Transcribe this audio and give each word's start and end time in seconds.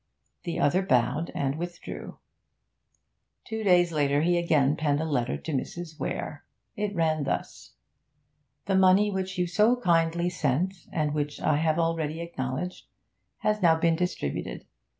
The 0.45 0.59
other 0.59 0.81
bowed 0.81 1.31
and 1.35 1.59
withdrew. 1.59 2.17
Two 3.45 3.63
days 3.63 3.91
later 3.91 4.21
he 4.23 4.35
again 4.39 4.75
penned 4.75 4.99
a 4.99 5.05
letter 5.05 5.37
to 5.37 5.51
Mrs. 5.51 5.99
Weare. 5.99 6.43
It 6.75 6.95
ran 6.95 7.23
thus: 7.23 7.73
'The 8.65 8.77
money 8.77 9.11
which 9.11 9.37
you 9.37 9.45
so 9.45 9.75
kindly 9.75 10.27
sent, 10.27 10.87
and 10.91 11.13
which 11.13 11.39
I 11.39 11.57
have 11.57 11.77
already 11.77 12.19
acknowledged, 12.19 12.87
has 13.41 13.61
now 13.61 13.75
been 13.75 13.95
distributed. 13.95 14.65